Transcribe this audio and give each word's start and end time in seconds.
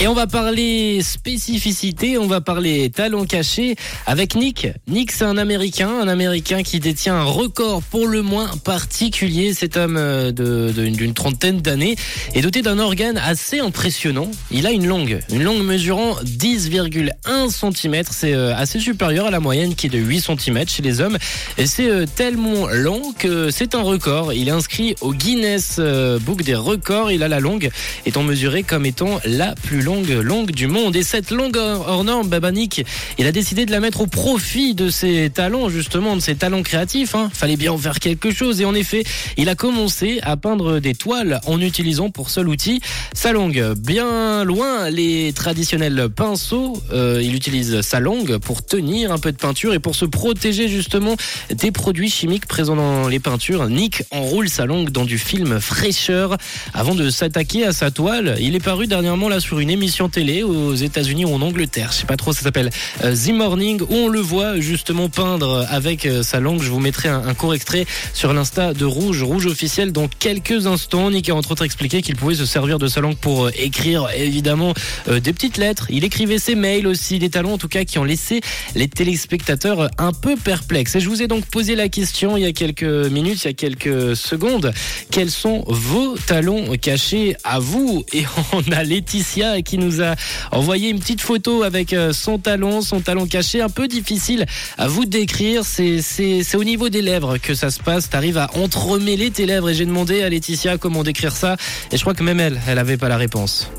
Et 0.00 0.08
on 0.08 0.14
va 0.14 0.26
parler 0.26 1.00
spécificité, 1.02 2.18
on 2.18 2.26
va 2.26 2.40
parler 2.40 2.90
talent 2.90 3.24
caché 3.24 3.76
avec 4.06 4.34
Nick. 4.34 4.66
Nick, 4.88 5.12
c'est 5.12 5.24
un 5.24 5.36
Américain, 5.36 5.88
un 5.88 6.08
Américain 6.08 6.62
qui 6.64 6.80
détient 6.80 7.14
un 7.14 7.24
record 7.24 7.82
pour 7.82 8.08
le 8.08 8.22
moins 8.22 8.48
particulier. 8.64 9.54
Cet 9.54 9.76
homme 9.76 9.96
euh, 9.98 10.32
d'une 10.32 11.14
trentaine 11.14 11.60
d'années 11.60 11.94
est 12.34 12.40
doté 12.40 12.62
d'un 12.62 12.80
organe 12.80 13.16
assez 13.16 13.60
impressionnant. 13.60 14.28
Il 14.50 14.66
a 14.66 14.72
une 14.72 14.86
langue, 14.86 15.20
une 15.30 15.44
langue 15.44 15.62
mesurant 15.62 16.16
10,1 16.24 17.50
cm. 17.50 18.02
C'est 18.10 18.34
euh, 18.34 18.56
assez 18.56 18.80
supérieur 18.80 19.26
à 19.26 19.30
la 19.30 19.40
moyenne 19.40 19.76
qui 19.76 19.86
est 19.86 19.90
de 19.90 19.98
8 19.98 20.20
cm 20.20 20.68
chez 20.68 20.82
les 20.82 21.00
hommes. 21.00 21.18
Et 21.58 21.66
c'est 21.66 21.88
euh, 21.88 22.06
tellement 22.06 22.66
long 22.66 23.12
que 23.16 23.50
c'est 23.50 23.76
un 23.76 23.82
record. 23.82 24.32
Il 24.32 24.48
est 24.48 24.52
inscrit 24.52 24.96
au 25.00 25.12
Guinness 25.12 25.78
Book 26.22 26.42
des 26.42 26.56
records. 26.56 27.12
Il 27.12 27.22
a 27.22 27.28
la 27.28 27.38
longue 27.38 27.70
étant 28.04 28.24
mesurée 28.24 28.64
comme 28.64 28.86
étant 28.86 29.20
la 29.24 29.54
plus 29.54 29.81
longue 29.82 30.08
longue 30.08 30.52
du 30.52 30.66
monde. 30.66 30.96
Et 30.96 31.02
cette 31.02 31.30
longue 31.30 31.56
hors 31.56 32.04
norme, 32.04 32.28
Babanik, 32.28 32.84
il 33.18 33.26
a 33.26 33.32
décidé 33.32 33.66
de 33.66 33.70
la 33.70 33.80
mettre 33.80 34.00
au 34.00 34.06
profit 34.06 34.74
de 34.74 34.88
ses 34.90 35.30
talents, 35.30 35.68
justement, 35.68 36.16
de 36.16 36.20
ses 36.20 36.36
talents 36.36 36.62
créatifs. 36.62 37.14
Hein. 37.14 37.30
Fallait 37.32 37.56
bien 37.56 37.72
en 37.72 37.78
faire 37.78 37.98
quelque 37.98 38.30
chose. 38.30 38.60
Et 38.60 38.64
en 38.64 38.74
effet, 38.74 39.04
il 39.36 39.48
a 39.48 39.54
commencé 39.54 40.20
à 40.22 40.36
peindre 40.36 40.78
des 40.78 40.94
toiles 40.94 41.40
en 41.46 41.60
utilisant 41.60 42.10
pour 42.10 42.30
seul 42.30 42.48
outil 42.48 42.80
sa 43.12 43.32
langue. 43.32 43.74
Bien 43.76 44.44
loin 44.44 44.90
les 44.90 45.32
traditionnels 45.32 46.08
pinceaux, 46.14 46.80
euh, 46.92 47.20
il 47.22 47.34
utilise 47.34 47.80
sa 47.80 48.00
langue 48.00 48.38
pour 48.38 48.64
tenir 48.64 49.12
un 49.12 49.18
peu 49.18 49.32
de 49.32 49.36
peinture 49.36 49.74
et 49.74 49.78
pour 49.78 49.94
se 49.94 50.04
protéger 50.04 50.68
justement 50.68 51.16
des 51.50 51.72
produits 51.72 52.10
chimiques 52.10 52.46
présents 52.46 52.76
dans 52.76 53.08
les 53.08 53.20
peintures. 53.20 53.68
Nick 53.68 54.04
enroule 54.10 54.48
sa 54.48 54.66
langue 54.66 54.90
dans 54.90 55.04
du 55.04 55.18
film 55.18 55.60
fraîcheur 55.60 56.36
avant 56.74 56.94
de 56.94 57.10
s'attaquer 57.10 57.66
à 57.66 57.72
sa 57.72 57.90
toile. 57.90 58.36
Il 58.40 58.54
est 58.54 58.64
paru 58.64 58.86
dernièrement 58.86 59.28
là 59.28 59.40
sur 59.40 59.58
une 59.58 59.70
émission 59.72 60.08
télé 60.08 60.42
aux 60.42 60.74
États-Unis 60.74 61.24
ou 61.24 61.34
en 61.34 61.40
Angleterre. 61.40 61.90
Je 61.92 61.98
sais 61.98 62.06
pas 62.06 62.16
trop, 62.16 62.32
ça 62.32 62.42
s'appelle 62.42 62.70
euh, 63.02 63.16
The 63.16 63.30
Morning 63.30 63.80
où 63.82 63.94
on 63.94 64.08
le 64.08 64.20
voit 64.20 64.60
justement 64.60 65.08
peindre 65.08 65.66
avec 65.70 66.04
euh, 66.04 66.22
sa 66.22 66.40
langue. 66.40 66.62
Je 66.62 66.70
vous 66.70 66.78
mettrai 66.78 67.08
un, 67.08 67.34
court 67.34 67.54
extrait 67.54 67.86
sur 68.12 68.34
l'insta 68.34 68.74
de 68.74 68.84
Rouge, 68.84 69.22
Rouge 69.22 69.46
officiel 69.46 69.90
dans 69.90 70.08
quelques 70.08 70.66
instants. 70.66 71.10
Nick 71.10 71.30
a 71.30 71.34
entre 71.34 71.52
autres 71.52 71.64
expliqué 71.64 72.02
qu'il 72.02 72.16
pouvait 72.16 72.34
se 72.34 72.44
servir 72.44 72.78
de 72.78 72.86
sa 72.86 73.00
langue 73.00 73.16
pour 73.16 73.46
euh, 73.46 73.50
écrire 73.56 74.08
évidemment 74.14 74.74
des 75.08 75.32
petites 75.32 75.56
lettres. 75.56 75.86
Il 75.90 76.04
écrivait 76.04 76.38
ses 76.38 76.54
mails 76.54 76.86
aussi, 76.86 77.18
des 77.18 77.30
talents 77.30 77.52
en 77.52 77.58
tout 77.58 77.68
cas 77.68 77.84
qui 77.84 77.98
ont 77.98 78.04
laissé 78.04 78.40
les 78.74 78.88
téléspectateurs 78.88 79.88
un 79.98 80.12
peu 80.12 80.36
perplexes. 80.36 80.96
Et 80.96 81.00
je 81.00 81.08
vous 81.08 81.22
ai 81.22 81.28
donc 81.28 81.46
posé 81.46 81.74
la 81.74 81.88
question 81.88 82.36
il 82.36 82.42
y 82.42 82.46
a 82.46 82.52
quelques 82.52 82.82
minutes, 82.82 83.42
il 83.44 83.46
y 83.46 83.50
a 83.50 83.54
quelques 83.54 84.16
secondes. 84.16 84.72
Quels 85.10 85.30
sont 85.30 85.64
vos 85.66 86.16
talons 86.26 86.76
cachés 86.76 87.36
à 87.44 87.58
vous? 87.58 88.04
Et 88.12 88.24
on 88.52 88.72
a 88.72 88.82
Laetitia 88.84 89.61
qui 89.62 89.78
nous 89.78 90.02
a 90.02 90.14
envoyé 90.50 90.90
une 90.90 90.98
petite 90.98 91.20
photo 91.20 91.62
avec 91.62 91.92
euh, 91.92 92.12
son 92.12 92.38
talon, 92.38 92.80
son 92.80 93.00
talon 93.00 93.26
caché, 93.26 93.60
un 93.60 93.68
peu 93.68 93.88
difficile 93.88 94.46
à 94.78 94.88
vous 94.88 95.04
décrire. 95.04 95.62
C'est 95.64 96.54
au 96.54 96.64
niveau 96.64 96.88
des 96.88 97.02
lèvres 97.02 97.38
que 97.38 97.54
ça 97.54 97.70
se 97.70 97.80
passe. 97.80 98.10
T'arrives 98.10 98.38
à 98.38 98.50
entremêler 98.56 99.30
tes 99.30 99.46
lèvres 99.46 99.70
et 99.70 99.74
j'ai 99.74 99.86
demandé 99.86 100.22
à 100.22 100.28
Laetitia 100.28 100.78
comment 100.78 101.02
décrire 101.02 101.32
ça 101.32 101.56
et 101.90 101.96
je 101.96 102.00
crois 102.00 102.14
que 102.14 102.22
même 102.22 102.40
elle, 102.40 102.60
elle 102.66 102.78
avait 102.78 102.96
pas 102.96 103.08
la 103.08 103.16
réponse. 103.16 103.70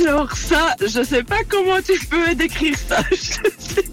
Alors 0.00 0.36
ça, 0.36 0.74
je 0.80 1.02
sais 1.02 1.22
pas 1.22 1.38
comment 1.48 1.80
tu 1.84 1.98
peux 2.06 2.34
décrire 2.34 2.74
ça. 2.88 3.02
Je 3.10 3.16
sais 3.16 3.84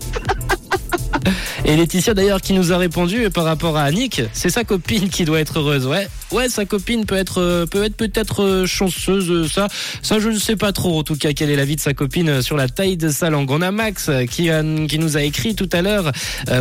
Et 1.66 1.76
Laetitia 1.76 2.14
d'ailleurs 2.14 2.42
qui 2.42 2.54
nous 2.54 2.72
a 2.72 2.78
répondu 2.78 3.30
par 3.30 3.44
rapport 3.44 3.78
à 3.78 3.84
Annick, 3.84 4.22
c'est 4.34 4.50
sa 4.50 4.64
copine 4.64 5.10
qui 5.10 5.26
doit 5.26 5.40
être 5.40 5.60
heureuse. 5.60 5.88
Ouais, 5.88 6.08
ouais, 6.32 6.50
sa 6.50 6.66
copine 6.66 7.06
peut 7.06 7.16
être 7.16 7.40
euh, 7.42 7.66
peut 7.66 7.84
être 7.84 7.96
peut-être 7.96 8.44
euh, 8.44 8.66
chanceuse. 8.66 9.30
euh, 9.30 9.48
Ça, 9.48 9.68
ça 10.02 10.20
je 10.20 10.30
ne 10.30 10.40
sais 10.40 10.56
pas 10.56 10.72
trop. 10.72 11.00
En 11.00 11.04
tout 11.04 11.16
cas, 11.16 11.34
quel 11.34 11.50
est 11.50 11.56
l'avis 11.56 11.76
de 11.76 11.82
sa 11.82 11.94
copine 11.94 12.42
sur 12.42 12.58
la 12.58 12.68
taille 12.68 12.98
de 12.98 13.10
sa 13.10 13.30
langue. 13.30 13.52
On 13.52 13.62
a 13.62 13.72
Max 13.72 14.10
qui 14.30 14.50
qui 14.88 15.00
nous 15.00 15.18
a 15.18 15.24
écrit 15.24 15.56
tout 15.56 15.70
à 15.72 15.82
l'heure. 15.82 16.12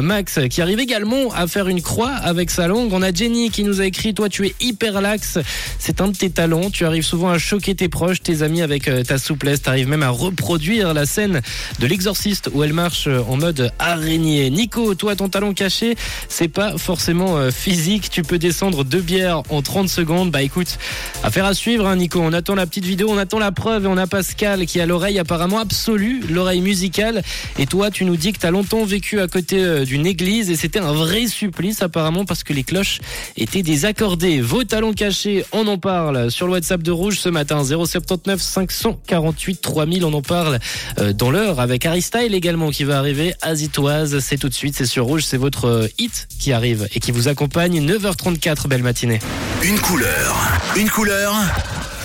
Max 0.02 0.38
qui 0.50 0.62
arrive 0.62 0.80
également 0.80 1.32
à 1.32 1.46
faire 1.46 1.68
une 1.68 1.82
croix 1.82 2.10
avec 2.10 2.50
sa 2.50 2.66
langue. 2.66 2.92
On 2.92 3.02
a 3.02 3.12
Jenny 3.12 3.50
qui 3.50 3.64
nous 3.64 3.80
a 3.80 3.86
écrit 3.86 4.14
toi 4.14 4.28
tu 4.28 4.46
es 4.46 4.54
hyper 4.60 5.00
lax. 5.00 5.38
C'est 5.78 6.00
un 6.00 6.08
de 6.08 6.16
tes 6.16 6.30
talents. 6.30 6.70
Tu 6.70 6.84
arrives 6.84 7.04
souvent 7.04 7.30
à 7.30 7.38
choquer 7.38 7.74
tes 7.74 7.88
proches, 7.88 8.22
tes 8.22 8.42
amis 8.42 8.62
avec 8.62 8.90
ta 9.06 9.18
souplesse. 9.18 9.62
Tu 9.62 9.68
arrives 9.68 9.88
même 9.88 10.02
à 10.02 10.10
reproduire 10.10 10.94
la 10.94 11.06
scène 11.06 11.40
de 11.78 11.86
l'exorciste 11.86 12.50
où 12.52 12.62
elle 12.62 12.72
marche 12.72 13.06
en 13.06 13.36
mode 13.36 13.70
araignée. 13.78 14.50
Nico, 14.50 14.94
toi 14.94 15.16
ton 15.16 15.28
talent 15.28 15.52
caché, 15.54 15.96
c'est 16.28 16.48
pas 16.48 16.78
forcément 16.78 17.50
physique. 17.50 18.10
Tu 18.10 18.22
peux 18.22 18.38
descendre 18.38 18.84
deux 18.84 19.00
bières 19.00 19.42
en 19.50 19.53
30 19.62 19.88
secondes. 19.88 20.30
Bah 20.30 20.42
écoute, 20.42 20.78
affaire 21.22 21.44
à 21.44 21.54
suivre 21.54 21.86
hein, 21.86 21.96
Nico. 21.96 22.20
On 22.20 22.32
attend 22.32 22.54
la 22.54 22.66
petite 22.66 22.84
vidéo, 22.84 23.08
on 23.10 23.18
attend 23.18 23.38
la 23.38 23.52
preuve 23.52 23.84
et 23.84 23.88
on 23.88 23.96
a 23.96 24.06
Pascal 24.06 24.66
qui 24.66 24.80
a 24.80 24.86
l'oreille 24.86 25.18
apparemment 25.18 25.58
absolue, 25.58 26.22
l'oreille 26.28 26.60
musicale. 26.60 27.22
Et 27.58 27.66
toi 27.66 27.90
tu 27.90 28.04
nous 28.04 28.16
dis 28.16 28.32
que 28.32 28.38
t'as 28.38 28.50
longtemps 28.50 28.84
vécu 28.84 29.20
à 29.20 29.28
côté 29.28 29.62
euh, 29.62 29.84
d'une 29.84 30.06
église 30.06 30.50
et 30.50 30.56
c'était 30.56 30.80
un 30.80 30.92
vrai 30.92 31.26
supplice 31.26 31.82
apparemment 31.82 32.24
parce 32.24 32.44
que 32.44 32.52
les 32.52 32.62
cloches 32.62 33.00
étaient 33.36 33.62
désaccordées. 33.62 34.40
Vos 34.40 34.64
talents 34.64 34.92
cachés, 34.92 35.44
on 35.52 35.66
en 35.66 35.78
parle 35.78 36.30
sur 36.30 36.46
le 36.46 36.52
WhatsApp 36.52 36.82
de 36.82 36.90
Rouge 36.90 37.18
ce 37.18 37.28
matin 37.28 37.62
079 37.64 38.40
548 38.40 39.60
3000. 39.60 40.04
On 40.04 40.12
en 40.12 40.22
parle 40.22 40.58
euh, 40.98 41.12
dans 41.12 41.30
l'heure 41.30 41.60
avec 41.60 41.86
Harry 41.86 42.02
Style 42.02 42.34
également 42.34 42.70
qui 42.70 42.84
va 42.84 42.98
arriver 42.98 43.34
à 43.42 43.54
Zitoise. 43.54 44.18
C'est 44.20 44.38
tout 44.38 44.48
de 44.48 44.54
suite, 44.54 44.74
c'est 44.76 44.86
sur 44.86 45.04
Rouge, 45.04 45.24
c'est 45.24 45.36
votre 45.36 45.66
euh, 45.66 45.88
hit 45.98 46.28
qui 46.38 46.52
arrive 46.52 46.88
et 46.94 47.00
qui 47.00 47.12
vous 47.12 47.28
accompagne 47.28 47.84
9h34. 47.84 48.68
Belle 48.68 48.82
matinée. 48.82 49.18
Une 49.62 49.80
couleur. 49.80 50.36
Une 50.76 50.90
couleur. 50.90 51.34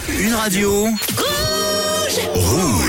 Une 0.08 0.34
radio. 0.34 0.88
Rouge. 1.18 2.30
Rouge. 2.34 2.80